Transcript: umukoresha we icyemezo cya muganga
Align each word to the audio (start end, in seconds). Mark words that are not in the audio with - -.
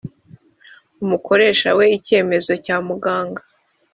umukoresha 1.03 1.69
we 1.77 1.85
icyemezo 1.97 2.51
cya 2.65 2.77
muganga 2.87 3.41